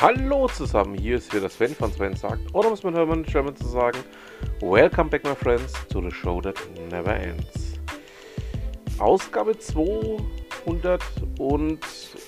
Hallo 0.00 0.46
zusammen, 0.46 0.96
hier 0.96 1.16
ist 1.16 1.34
wieder 1.34 1.48
Sven 1.48 1.74
von 1.74 1.90
Sven 1.90 2.14
sagt, 2.14 2.54
oder 2.54 2.70
muss 2.70 2.84
man 2.84 2.94
hören, 2.94 3.24
German 3.24 3.56
zu 3.56 3.66
sagen, 3.66 3.98
Welcome 4.60 5.10
back 5.10 5.24
my 5.24 5.34
friends 5.34 5.72
to 5.88 6.00
the 6.00 6.10
show 6.12 6.40
that 6.40 6.54
never 6.88 7.16
ends. 7.16 7.80
Ausgabe 9.00 9.58
200 9.58 11.02
und 11.40 11.80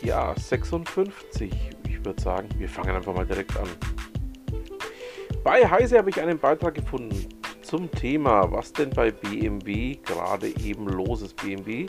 ja, 0.03 0.35
56, 0.37 1.53
ich 1.89 2.05
würde 2.05 2.21
sagen, 2.21 2.49
wir 2.59 2.69
fangen 2.69 2.97
einfach 2.97 3.15
mal 3.15 3.25
direkt 3.25 3.57
an. 3.57 3.69
Bei 5.45 5.65
Heise 5.65 5.99
habe 5.99 6.11
ich 6.11 6.21
einen 6.21 6.41
Beitrag 6.41 6.75
gefunden 6.75 7.29
zum 7.63 7.89
Thema, 7.93 8.51
was 8.51 8.73
denn 8.73 8.91
bei 8.91 9.13
BMW 9.13 9.95
gerade 10.05 10.49
eben 10.65 10.89
los 10.89 11.23
ist. 11.23 11.37
BMW 11.37 11.87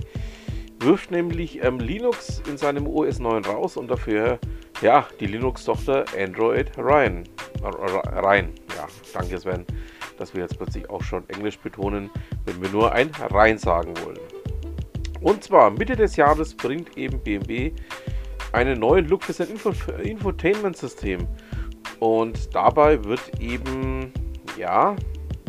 wirft 0.80 1.10
nämlich 1.10 1.64
ähm, 1.64 1.80
Linux 1.80 2.44
in 2.48 2.58
seinem 2.58 2.86
OS 2.86 3.18
9 3.18 3.46
raus 3.46 3.78
und 3.78 3.90
dafür 3.90 4.40
ja, 4.82 5.08
die 5.20 5.28
Linux-Tochter 5.28 6.06
Android 6.18 6.72
rein. 6.78 7.24
rein. 7.62 8.54
Ja, 8.76 8.88
danke 9.14 9.38
Sven, 9.38 9.66
dass 10.18 10.34
wir 10.34 10.42
jetzt 10.42 10.58
plötzlich 10.58 10.90
auch 10.90 11.04
schon 11.04 11.28
Englisch 11.30 11.60
betonen, 11.60 12.10
wenn 12.46 12.62
wir 12.62 12.70
nur 12.70 12.92
ein 12.92 13.12
rein 13.30 13.58
sagen 13.58 13.94
wollen. 14.04 14.20
Und 15.22 15.44
zwar 15.44 15.70
Mitte 15.70 15.96
des 15.96 16.16
Jahres 16.16 16.56
bringt 16.56 16.98
eben 16.98 17.20
BMW 17.20 17.72
einen 18.54 18.80
neuen 18.80 19.08
Look 19.08 19.24
für 19.24 19.34
sein 19.34 19.50
Info 19.50 19.72
Infotainment-System. 20.02 21.28
Und 22.00 22.54
dabei 22.56 23.04
wird 23.04 23.40
eben, 23.40 24.12
ja, 24.58 24.96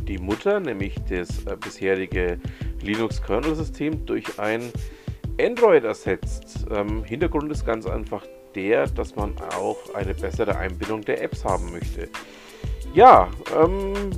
die 0.06 0.18
Mutter, 0.18 0.60
nämlich 0.60 0.96
das 1.08 1.44
äh, 1.46 1.56
bisherige 1.56 2.38
Linux-Kernel-System, 2.82 4.04
durch 4.04 4.38
ein 4.38 4.70
Android 5.40 5.84
ersetzt. 5.84 6.66
Ähm, 6.70 7.04
Hintergrund 7.04 7.50
ist 7.50 7.64
ganz 7.64 7.86
einfach 7.86 8.22
der, 8.54 8.86
dass 8.86 9.16
man 9.16 9.34
auch 9.58 9.78
eine 9.94 10.14
bessere 10.14 10.56
Einbindung 10.56 11.02
der 11.02 11.22
Apps 11.22 11.44
haben 11.44 11.72
möchte. 11.72 12.08
Ja, 12.94 13.28
ähm, 13.56 14.10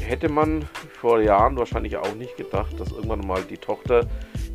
hätte 0.00 0.28
man 0.28 0.64
vor 1.00 1.20
Jahren 1.20 1.56
wahrscheinlich 1.56 1.96
auch 1.96 2.14
nicht 2.14 2.36
gedacht, 2.36 2.78
dass 2.78 2.92
irgendwann 2.92 3.26
mal 3.26 3.42
die 3.42 3.58
Tochter 3.58 4.06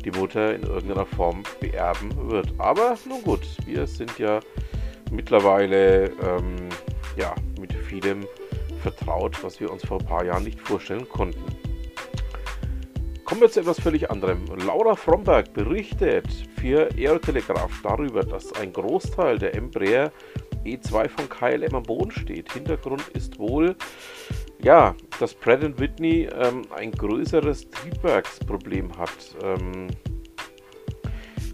die 0.04 0.10
Mutter 0.10 0.54
in 0.54 0.62
irgendeiner 0.62 1.06
Form 1.06 1.42
beerben 1.60 2.30
wird. 2.30 2.48
Aber 2.58 2.96
nun 3.08 3.22
gut, 3.22 3.46
wir 3.64 3.86
sind 3.86 4.18
ja 4.18 4.40
mittlerweile 5.10 6.06
ähm, 6.06 6.68
ja, 7.16 7.34
mit 7.58 7.72
vielem 7.72 8.26
vertraut, 8.82 9.42
was 9.42 9.60
wir 9.60 9.70
uns 9.70 9.84
vor 9.86 10.00
ein 10.00 10.06
paar 10.06 10.24
Jahren 10.24 10.44
nicht 10.44 10.60
vorstellen 10.60 11.08
konnten. 11.08 11.63
Kommen 13.34 13.46
wir 13.46 13.50
zu 13.50 13.62
etwas 13.62 13.80
völlig 13.80 14.08
anderem. 14.12 14.44
Laura 14.64 14.94
Fromberg 14.94 15.52
berichtet 15.52 16.28
für 16.56 16.88
Aerotelegraph 16.96 17.82
darüber, 17.82 18.22
dass 18.22 18.52
ein 18.52 18.72
Großteil 18.72 19.40
der 19.40 19.56
Embraer 19.56 20.12
E2 20.64 21.08
von 21.08 21.28
KLM 21.28 21.74
am 21.74 21.82
Boden 21.82 22.12
steht. 22.12 22.52
Hintergrund 22.52 23.02
ist 23.08 23.40
wohl, 23.40 23.74
ja, 24.62 24.94
dass 25.18 25.34
Pratt 25.34 25.62
Whitney 25.80 26.28
ähm, 26.32 26.62
ein 26.76 26.92
größeres 26.92 27.68
Triebwerksproblem 27.70 28.96
hat. 28.96 29.34
Ähm, 29.42 29.88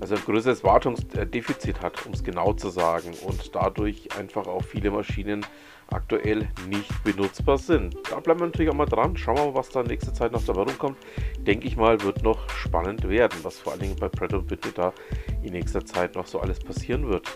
also 0.01 0.15
ein 0.15 0.23
größeres 0.23 0.65
Wartungsdefizit 0.65 1.81
hat, 1.83 2.07
um 2.07 2.13
es 2.13 2.25
genau 2.25 2.53
zu 2.55 2.71
sagen, 2.71 3.13
und 3.27 3.55
dadurch 3.55 4.09
einfach 4.19 4.47
auch 4.47 4.63
viele 4.63 4.91
Maschinen 4.91 5.45
aktuell 5.93 6.49
nicht 6.69 6.91
benutzbar 7.05 7.59
sind. 7.59 7.97
Da 8.09 8.21
bleiben 8.21 8.41
wir 8.41 8.47
natürlich 8.47 8.71
auch 8.71 8.77
mal 8.77 8.87
dran. 8.87 9.17
Schauen 9.17 9.37
wir 9.37 9.47
mal, 9.47 9.55
was 9.55 9.71
da 9.71 9.81
in 9.81 9.89
nächster 9.89 10.15
Zeit 10.15 10.33
noch 10.33 10.45
dabei 10.45 10.63
rumkommt. 10.63 10.97
Denke 11.41 11.67
ich 11.67 11.77
mal, 11.77 12.01
wird 12.03 12.23
noch 12.23 12.49
spannend 12.51 13.09
werden, 13.09 13.39
was 13.43 13.59
vor 13.59 13.73
allen 13.73 13.83
Dingen 13.83 13.97
bei 13.97 14.09
Pratt 14.09 14.33
Whitney 14.33 14.73
da 14.75 14.93
in 15.43 15.53
nächster 15.53 15.85
Zeit 15.85 16.15
noch 16.15 16.27
so 16.27 16.41
alles 16.41 16.61
passieren 16.61 17.09
wird. 17.09 17.27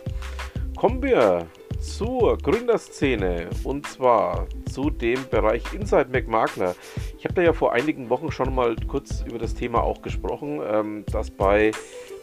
Kommen 0.76 1.02
wir 1.02 1.46
zur 1.84 2.38
Gründerszene 2.38 3.50
und 3.62 3.86
zwar 3.86 4.46
zu 4.70 4.90
dem 4.90 5.28
Bereich 5.30 5.62
Inside 5.72 6.08
McMakler. 6.10 6.74
Ich 7.18 7.24
habe 7.24 7.34
da 7.34 7.42
ja 7.42 7.52
vor 7.52 7.72
einigen 7.72 8.08
Wochen 8.10 8.32
schon 8.32 8.54
mal 8.54 8.74
kurz 8.88 9.22
über 9.26 9.38
das 9.38 9.54
Thema 9.54 9.82
auch 9.82 10.02
gesprochen, 10.02 10.60
ähm, 10.66 11.04
dass 11.12 11.30
bei 11.30 11.72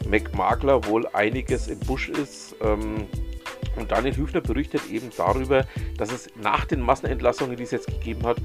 McMakler 0.08 0.84
wohl 0.86 1.06
einiges 1.12 1.68
im 1.68 1.78
Busch 1.80 2.08
ist. 2.08 2.56
Ähm, 2.62 3.06
und 3.76 3.90
Daniel 3.90 4.16
Hüfner 4.16 4.40
berichtet 4.40 4.82
eben 4.90 5.10
darüber, 5.16 5.64
dass 5.96 6.12
es 6.12 6.28
nach 6.36 6.66
den 6.66 6.80
Massenentlassungen, 6.80 7.56
die 7.56 7.62
es 7.62 7.70
jetzt 7.70 7.86
gegeben 7.86 8.26
hat, 8.26 8.36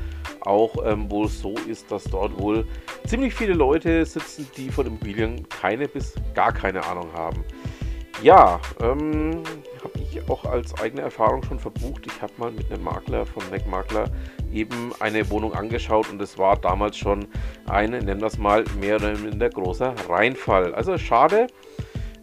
auch 0.41 0.75
ähm, 0.85 1.11
wohl 1.11 1.27
so 1.27 1.55
ist, 1.67 1.91
dass 1.91 2.05
dort 2.05 2.39
wohl 2.39 2.65
ziemlich 3.05 3.33
viele 3.33 3.53
Leute 3.53 4.05
sitzen, 4.05 4.47
die 4.55 4.69
von 4.69 4.85
Immobilien 4.87 5.47
keine 5.49 5.87
bis 5.87 6.13
gar 6.33 6.53
keine 6.53 6.85
Ahnung 6.85 7.11
haben. 7.13 7.43
Ja, 8.23 8.59
ähm, 8.81 9.43
auch 10.27 10.45
als 10.45 10.79
eigene 10.79 11.01
Erfahrung 11.01 11.43
schon 11.43 11.59
verbucht. 11.59 12.05
Ich 12.07 12.21
habe 12.21 12.33
mal 12.37 12.51
mit 12.51 12.71
einem 12.71 12.83
Makler 12.83 13.25
von 13.25 13.43
MacMakler 13.49 14.09
eben 14.51 14.91
eine 14.99 15.29
Wohnung 15.29 15.53
angeschaut 15.53 16.09
und 16.09 16.21
es 16.21 16.37
war 16.37 16.57
damals 16.57 16.97
schon 16.97 17.27
ein, 17.65 17.91
nennen 17.91 18.19
wir 18.19 18.27
es 18.27 18.37
mal, 18.37 18.63
mehr 18.79 18.97
oder 18.97 19.17
minder 19.17 19.49
großer 19.49 19.93
Reinfall. 20.09 20.73
Also 20.73 20.97
schade, 20.97 21.47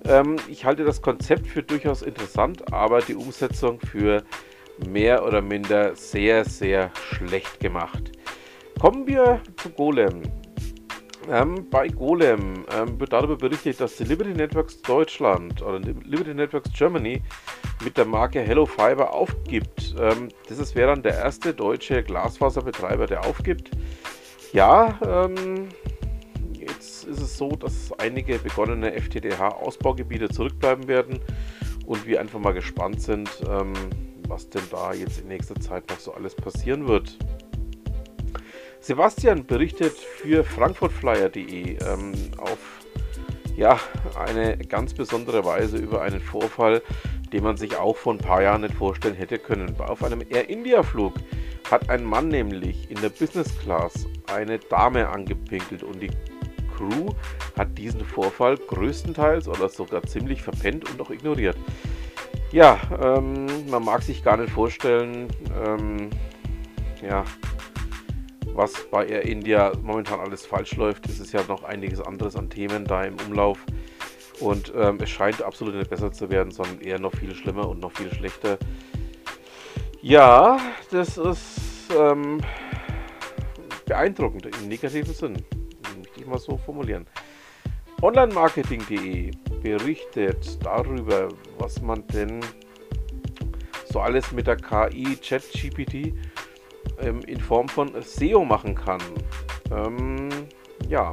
ähm, 0.06 0.36
ich 0.48 0.64
halte 0.64 0.84
das 0.84 1.00
Konzept 1.00 1.46
für 1.46 1.62
durchaus 1.62 2.02
interessant, 2.02 2.72
aber 2.72 3.00
die 3.00 3.14
Umsetzung 3.14 3.80
für 3.80 4.22
mehr 4.86 5.24
oder 5.24 5.40
minder 5.40 5.94
sehr, 5.94 6.44
sehr 6.44 6.90
schlecht 6.94 7.60
gemacht. 7.60 8.12
Kommen 8.80 9.06
wir 9.06 9.40
zu 9.56 9.70
Golem. 9.70 10.22
Ähm, 11.30 11.68
bei 11.70 11.88
Golem 11.88 12.66
ähm, 12.76 13.00
wird 13.00 13.12
darüber 13.12 13.36
berichtet, 13.36 13.80
dass 13.80 13.96
die 13.96 14.04
Liberty 14.04 14.34
Networks 14.34 14.82
Deutschland 14.82 15.62
oder 15.62 15.78
Liberty 15.78 16.34
Networks 16.34 16.70
Germany 16.76 17.22
mit 17.82 17.96
der 17.96 18.04
Marke 18.04 18.40
Hello 18.40 18.66
Fiber 18.66 19.12
aufgibt. 19.12 19.94
Ähm, 19.98 20.28
das 20.48 20.74
wäre 20.74 20.88
dann 20.88 21.02
der 21.02 21.14
erste 21.14 21.54
deutsche 21.54 22.02
Glasfaserbetreiber, 22.02 23.06
der 23.06 23.26
aufgibt. 23.26 23.70
Ja, 24.52 24.98
ähm, 25.06 25.68
ist 27.04 27.20
es 27.20 27.36
so, 27.36 27.50
dass 27.50 27.92
einige 27.98 28.38
begonnene 28.38 28.92
FTTH-Ausbaugebiete 28.92 30.28
zurückbleiben 30.28 30.88
werden 30.88 31.20
und 31.86 32.06
wir 32.06 32.20
einfach 32.20 32.38
mal 32.38 32.54
gespannt 32.54 33.02
sind, 33.02 33.30
ähm, 33.48 33.72
was 34.26 34.48
denn 34.48 34.62
da 34.70 34.92
jetzt 34.92 35.20
in 35.20 35.28
nächster 35.28 35.54
Zeit 35.56 35.88
noch 35.90 35.98
so 35.98 36.14
alles 36.14 36.34
passieren 36.34 36.88
wird. 36.88 37.18
Sebastian 38.80 39.46
berichtet 39.46 39.92
für 39.92 40.44
frankfurtflyer.de 40.44 41.78
ähm, 41.78 42.12
auf 42.38 42.58
ja, 43.56 43.78
eine 44.18 44.58
ganz 44.58 44.94
besondere 44.94 45.44
Weise 45.44 45.76
über 45.76 46.02
einen 46.02 46.20
Vorfall, 46.20 46.82
den 47.32 47.42
man 47.42 47.56
sich 47.56 47.76
auch 47.76 47.96
vor 47.96 48.14
ein 48.14 48.18
paar 48.18 48.42
Jahren 48.42 48.62
nicht 48.62 48.74
vorstellen 48.74 49.14
hätte 49.14 49.38
können. 49.38 49.74
Auf 49.80 50.02
einem 50.02 50.22
Air 50.28 50.48
India 50.48 50.82
Flug 50.82 51.14
hat 51.70 51.90
ein 51.90 52.04
Mann 52.04 52.28
nämlich 52.28 52.90
in 52.90 53.00
der 53.00 53.08
Business 53.08 53.58
Class 53.58 54.06
eine 54.32 54.58
Dame 54.58 55.08
angepinkelt 55.08 55.82
und 55.82 56.00
die 56.00 56.10
Crew 56.76 57.10
hat 57.56 57.76
diesen 57.78 58.04
Vorfall 58.04 58.56
größtenteils 58.56 59.48
oder 59.48 59.68
sogar 59.68 60.02
ziemlich 60.02 60.42
verpennt 60.42 60.90
und 60.90 61.00
auch 61.00 61.10
ignoriert. 61.10 61.56
Ja, 62.52 62.78
ähm, 63.02 63.46
man 63.68 63.84
mag 63.84 64.02
sich 64.02 64.22
gar 64.22 64.36
nicht 64.36 64.50
vorstellen, 64.50 65.28
ähm, 65.66 66.10
ja, 67.02 67.24
was 68.54 68.72
bei 68.90 69.06
Air 69.06 69.22
India 69.22 69.72
momentan 69.82 70.20
alles 70.20 70.46
falsch 70.46 70.76
läuft. 70.76 71.08
Es 71.08 71.18
ist 71.18 71.32
ja 71.32 71.42
noch 71.48 71.64
einiges 71.64 72.00
anderes 72.00 72.36
an 72.36 72.50
Themen 72.50 72.84
da 72.84 73.02
im 73.02 73.16
Umlauf. 73.26 73.58
Und 74.44 74.72
ähm, 74.76 74.98
es 75.00 75.10
scheint 75.10 75.42
absolut 75.42 75.74
nicht 75.74 75.90
besser 75.90 76.12
zu 76.12 76.30
werden, 76.30 76.50
sondern 76.52 76.80
eher 76.80 76.98
noch 76.98 77.14
viel 77.14 77.34
schlimmer 77.34 77.68
und 77.68 77.80
noch 77.80 77.92
viel 77.92 78.12
schlechter. 78.12 78.58
Ja, 80.02 80.58
das 80.90 81.16
ist 81.16 81.60
ähm, 81.98 82.40
beeindruckend 83.86 84.46
im 84.46 84.68
negativen 84.68 85.14
Sinn 85.14 85.44
ich 86.24 86.30
mal 86.30 86.38
so 86.38 86.56
formulieren. 86.56 87.06
Online-Marketing.de 88.02 89.30
berichtet 89.62 90.64
darüber, 90.64 91.28
was 91.58 91.80
man 91.80 92.06
denn 92.08 92.40
so 93.86 94.00
alles 94.00 94.32
mit 94.32 94.46
der 94.46 94.56
KI 94.56 95.16
ChatGPT 95.16 96.14
ähm, 97.00 97.20
in 97.26 97.40
Form 97.40 97.68
von 97.68 97.90
SEO 98.02 98.44
machen 98.44 98.74
kann. 98.74 99.00
Ähm, 99.70 100.28
ja, 100.88 101.12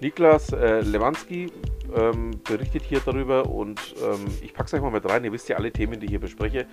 Niklas 0.00 0.52
äh, 0.52 0.80
Lewanski 0.80 1.50
ähm, 1.96 2.32
berichtet 2.44 2.82
hier 2.82 3.00
darüber 3.04 3.46
und 3.46 3.80
ähm, 4.02 4.26
ich 4.42 4.52
packe 4.52 4.66
es 4.66 4.74
euch 4.74 4.80
mal 4.80 4.90
mit 4.90 5.08
rein. 5.08 5.24
Ihr 5.24 5.32
wisst 5.32 5.48
ja 5.48 5.56
alle 5.56 5.72
Themen, 5.72 6.00
die 6.00 6.06
ich 6.06 6.10
hier 6.10 6.20
bespreche, 6.20 6.66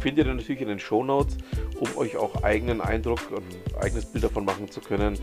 findet 0.00 0.26
ihr 0.26 0.34
natürlich 0.34 0.60
in 0.60 0.68
den 0.68 0.78
Show 0.78 1.02
Notes, 1.02 1.38
um 1.78 1.96
euch 1.96 2.16
auch 2.16 2.42
eigenen 2.42 2.80
Eindruck 2.80 3.20
und 3.30 3.82
eigenes 3.82 4.06
Bild 4.06 4.24
davon 4.24 4.44
machen 4.44 4.70
zu 4.70 4.80
können, 4.80 5.18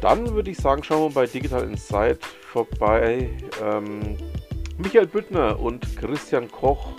dann 0.00 0.34
würde 0.34 0.50
ich 0.50 0.58
sagen, 0.58 0.82
schauen 0.82 1.10
wir 1.10 1.14
bei 1.14 1.26
Digital 1.26 1.64
Insight 1.64 2.24
vorbei. 2.24 3.30
Ähm, 3.62 4.16
Michael 4.78 5.06
Büttner 5.06 5.58
und 5.58 5.96
Christian 5.96 6.50
Koch. 6.50 6.92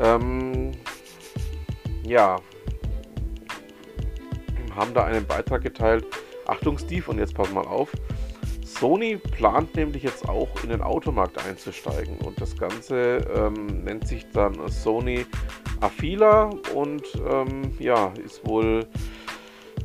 Ähm, 0.00 0.72
ja, 2.04 2.36
haben 4.74 4.92
da 4.92 5.04
einen 5.04 5.26
Beitrag 5.26 5.62
geteilt. 5.62 6.04
Achtung, 6.46 6.78
Steve, 6.78 7.10
und 7.10 7.18
jetzt 7.18 7.34
pass 7.34 7.50
mal 7.52 7.66
auf. 7.66 7.90
Sony 8.84 9.16
plant 9.16 9.74
nämlich 9.76 10.02
jetzt 10.02 10.28
auch 10.28 10.62
in 10.62 10.68
den 10.68 10.82
Automarkt 10.82 11.42
einzusteigen 11.46 12.18
und 12.18 12.38
das 12.38 12.54
Ganze 12.54 13.26
ähm, 13.34 13.82
nennt 13.82 14.06
sich 14.06 14.26
dann 14.34 14.68
Sony 14.68 15.24
Afila 15.80 16.50
und 16.74 17.02
ähm, 17.26 17.72
ja, 17.78 18.12
ist 18.22 18.46
wohl 18.46 18.86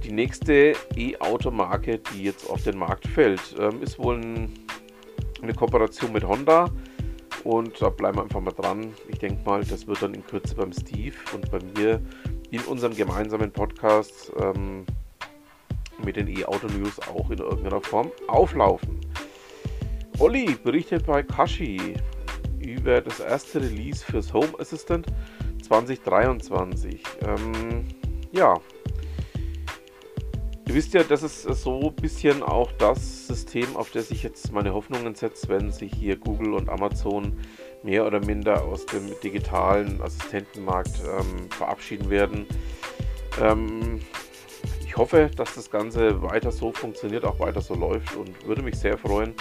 die 0.03 0.11
nächste 0.11 0.73
E-Auto-Marke, 0.97 2.01
die 2.11 2.23
jetzt 2.23 2.49
auf 2.49 2.63
den 2.63 2.77
Markt 2.77 3.07
fällt. 3.07 3.55
Ähm, 3.57 3.81
ist 3.81 3.97
wohl 3.99 4.17
ein, 4.17 4.53
eine 5.41 5.53
Kooperation 5.53 6.11
mit 6.11 6.27
Honda 6.27 6.69
und 7.45 7.81
da 7.81 7.87
bleiben 7.87 8.17
wir 8.17 8.23
einfach 8.23 8.41
mal 8.41 8.51
dran. 8.51 8.93
Ich 9.07 9.19
denke 9.19 9.41
mal, 9.45 9.63
das 9.63 9.87
wird 9.87 10.01
dann 10.01 10.13
in 10.13 10.27
Kürze 10.27 10.55
beim 10.55 10.73
Steve 10.73 11.15
und 11.33 11.49
bei 11.49 11.59
mir 11.77 12.01
in 12.51 12.59
unserem 12.63 12.93
gemeinsamen 12.93 13.49
Podcast 13.49 14.29
ähm, 14.41 14.85
mit 16.03 16.15
den 16.15 16.27
E-Auto-News 16.27 16.99
auch 17.07 17.29
in 17.29 17.39
irgendeiner 17.39 17.81
Form 17.81 18.11
auflaufen. 18.27 18.99
Olli 20.19 20.57
berichtet 20.63 21.05
bei 21.05 21.23
Kashi 21.23 21.95
über 22.59 23.01
das 23.01 23.19
erste 23.19 23.61
Release 23.61 24.03
fürs 24.03 24.33
Home 24.33 24.53
Assistant 24.59 25.07
2023. 25.63 27.03
Ähm, 27.21 27.85
ja, 28.31 28.59
Ihr 30.69 30.75
wisst 30.75 30.93
ja, 30.93 31.01
das 31.01 31.23
ist 31.23 31.41
so 31.63 31.89
ein 31.89 31.95
bisschen 31.95 32.43
auch 32.43 32.71
das 32.73 33.25
System, 33.25 33.75
auf 33.75 33.89
das 33.89 34.11
ich 34.11 34.21
jetzt 34.21 34.51
meine 34.51 34.71
Hoffnungen 34.71 35.15
setze, 35.15 35.49
wenn 35.49 35.71
sich 35.71 35.91
hier 35.91 36.15
Google 36.15 36.53
und 36.53 36.69
Amazon 36.69 37.39
mehr 37.81 38.05
oder 38.05 38.23
minder 38.23 38.63
aus 38.63 38.85
dem 38.85 39.09
digitalen 39.23 39.99
Assistentenmarkt 39.99 41.01
ähm, 41.03 41.49
verabschieden 41.49 42.11
werden. 42.11 42.45
Ähm, 43.41 43.99
hoffe, 44.99 45.31
dass 45.35 45.55
das 45.55 45.71
Ganze 45.71 46.21
weiter 46.21 46.51
so 46.51 46.73
funktioniert, 46.73 47.23
auch 47.23 47.39
weiter 47.39 47.61
so 47.61 47.73
läuft 47.73 48.15
und 48.17 48.45
würde 48.45 48.61
mich 48.61 48.75
sehr 48.75 48.97
freuen, 48.97 49.33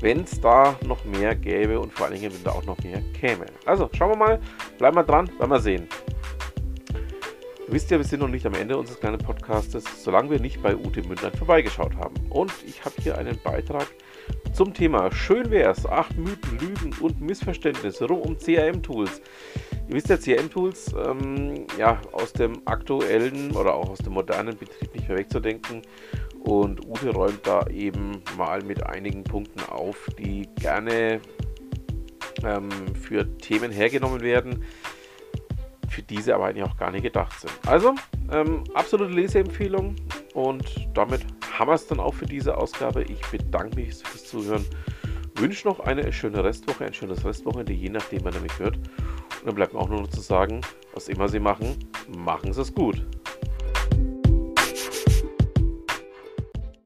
wenn 0.00 0.20
es 0.20 0.40
da 0.40 0.76
noch 0.86 1.04
mehr 1.04 1.34
gäbe 1.34 1.80
und 1.80 1.92
vor 1.92 2.06
allen 2.06 2.14
Dingen, 2.14 2.32
wenn 2.32 2.44
da 2.44 2.52
auch 2.52 2.64
noch 2.64 2.78
mehr 2.84 3.02
käme. 3.12 3.46
Also 3.66 3.90
schauen 3.92 4.12
wir 4.12 4.16
mal, 4.16 4.40
bleiben 4.78 4.96
wir 4.96 5.02
dran, 5.02 5.28
werden 5.38 5.50
wir 5.50 5.60
sehen. 5.60 5.88
Ihr 7.66 7.72
wisst 7.72 7.90
ja, 7.90 7.98
wir 7.98 8.04
sind 8.04 8.20
noch 8.20 8.28
nicht 8.28 8.46
am 8.46 8.54
Ende 8.54 8.78
unseres 8.78 9.00
kleinen 9.00 9.18
Podcastes, 9.18 9.84
solange 10.04 10.30
wir 10.30 10.38
nicht 10.38 10.62
bei 10.62 10.76
Ute 10.76 11.02
Mündlein 11.02 11.32
vorbeigeschaut 11.32 11.96
haben. 11.96 12.14
Und 12.30 12.52
ich 12.64 12.84
habe 12.84 12.94
hier 13.02 13.18
einen 13.18 13.38
Beitrag 13.42 13.88
zum 14.52 14.72
Thema 14.72 15.10
Schön 15.10 15.50
wär's, 15.50 15.86
acht 15.86 16.16
Mythen, 16.16 16.58
Lügen 16.60 16.94
und 17.00 17.20
Missverständnisse 17.20 18.06
rund 18.06 18.24
um 18.24 18.38
CRM-Tools. 18.38 19.20
Ihr 19.88 19.94
wisst 19.94 20.08
ja, 20.08 20.16
CRM-Tools 20.16 20.94
ähm, 21.06 21.66
ja, 21.78 22.00
aus 22.12 22.32
dem 22.32 22.62
aktuellen 22.64 23.52
oder 23.52 23.74
auch 23.74 23.90
aus 23.90 23.98
dem 23.98 24.14
modernen 24.14 24.56
Betrieb 24.56 24.94
nicht 24.94 25.08
mehr 25.08 25.18
wegzudenken. 25.18 25.82
Und 26.40 26.86
Ute 26.86 27.10
räumt 27.10 27.46
da 27.46 27.66
eben 27.68 28.22
mal 28.36 28.62
mit 28.62 28.84
einigen 28.86 29.24
Punkten 29.24 29.60
auf, 29.70 30.08
die 30.18 30.48
gerne 30.56 31.20
ähm, 32.42 32.70
für 32.94 33.36
Themen 33.38 33.70
hergenommen 33.70 34.20
werden, 34.20 34.64
für 35.88 36.02
diese 36.02 36.34
aber 36.34 36.46
eigentlich 36.46 36.64
auch 36.64 36.76
gar 36.76 36.90
nicht 36.90 37.02
gedacht 37.02 37.40
sind. 37.40 37.52
Also, 37.66 37.94
ähm, 38.32 38.64
absolute 38.74 39.12
Leseempfehlung 39.12 39.96
und 40.34 40.88
damit 40.94 41.24
haben 41.58 41.70
wir 41.70 41.74
es 41.74 41.86
dann 41.86 42.00
auch 42.00 42.14
für 42.14 42.26
diese 42.26 42.56
Ausgabe. 42.56 43.04
Ich 43.04 43.20
bedanke 43.30 43.76
mich 43.76 43.94
fürs 43.94 44.24
Zuhören, 44.24 44.64
wünsche 45.36 45.68
noch 45.68 45.80
eine 45.80 46.12
schöne 46.12 46.42
Restwoche, 46.42 46.84
ein 46.84 46.94
schönes 46.94 47.24
Restwochenende, 47.24 47.72
je 47.72 47.90
nachdem, 47.90 48.24
wann 48.24 48.34
ihr 48.34 48.40
mich 48.40 48.58
hört. 48.58 48.78
Dann 49.44 49.54
bleibt 49.54 49.74
mir 49.74 49.80
auch 49.80 49.88
nur 49.88 50.00
noch 50.00 50.10
zu 50.10 50.20
sagen, 50.20 50.62
was 50.94 51.08
immer 51.08 51.28
Sie 51.28 51.38
machen, 51.38 51.76
machen 52.08 52.52
Sie 52.52 52.62
es 52.62 52.74
gut. 52.74 53.04